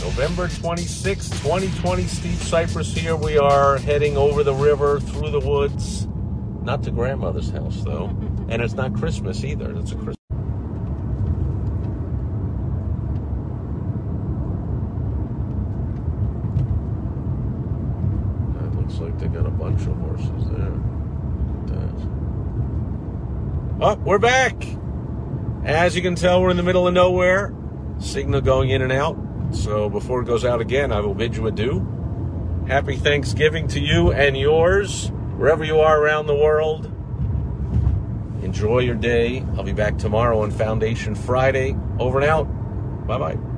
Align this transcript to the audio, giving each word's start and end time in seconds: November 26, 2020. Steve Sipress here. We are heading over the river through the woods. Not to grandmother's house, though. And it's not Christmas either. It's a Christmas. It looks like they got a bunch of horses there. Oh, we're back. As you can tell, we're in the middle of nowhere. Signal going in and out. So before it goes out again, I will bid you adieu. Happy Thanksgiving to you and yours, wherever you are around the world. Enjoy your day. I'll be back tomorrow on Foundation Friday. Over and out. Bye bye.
November 0.00 0.48
26, 0.48 1.30
2020. 1.30 2.02
Steve 2.04 2.32
Sipress 2.38 2.96
here. 2.96 3.16
We 3.16 3.38
are 3.38 3.78
heading 3.78 4.16
over 4.16 4.44
the 4.44 4.54
river 4.54 5.00
through 5.00 5.30
the 5.30 5.40
woods. 5.40 6.06
Not 6.62 6.82
to 6.84 6.90
grandmother's 6.90 7.50
house, 7.50 7.82
though. 7.82 8.16
And 8.50 8.62
it's 8.62 8.72
not 8.72 8.94
Christmas 8.94 9.44
either. 9.44 9.76
It's 9.76 9.92
a 9.92 9.94
Christmas. 9.94 10.16
It 18.56 18.74
looks 18.74 18.94
like 18.94 19.18
they 19.18 19.28
got 19.28 19.44
a 19.44 19.50
bunch 19.50 19.82
of 19.82 19.94
horses 19.98 20.48
there. 20.48 20.72
Oh, 23.80 23.94
we're 23.96 24.18
back. 24.18 24.56
As 25.64 25.94
you 25.94 26.02
can 26.02 26.16
tell, 26.16 26.42
we're 26.42 26.50
in 26.50 26.56
the 26.56 26.64
middle 26.64 26.88
of 26.88 26.94
nowhere. 26.94 27.54
Signal 28.00 28.40
going 28.40 28.70
in 28.70 28.82
and 28.82 28.90
out. 28.90 29.16
So 29.50 29.88
before 29.88 30.22
it 30.22 30.26
goes 30.26 30.44
out 30.44 30.60
again, 30.60 30.92
I 30.92 31.00
will 31.00 31.14
bid 31.14 31.36
you 31.36 31.46
adieu. 31.46 31.86
Happy 32.66 32.96
Thanksgiving 32.96 33.66
to 33.68 33.80
you 33.80 34.12
and 34.12 34.36
yours, 34.36 35.10
wherever 35.36 35.64
you 35.64 35.80
are 35.80 36.00
around 36.00 36.26
the 36.26 36.34
world. 36.34 36.86
Enjoy 38.42 38.80
your 38.80 38.94
day. 38.94 39.44
I'll 39.56 39.64
be 39.64 39.72
back 39.72 39.98
tomorrow 39.98 40.42
on 40.42 40.50
Foundation 40.50 41.14
Friday. 41.14 41.76
Over 41.98 42.20
and 42.20 42.28
out. 42.28 42.44
Bye 43.06 43.18
bye. 43.18 43.57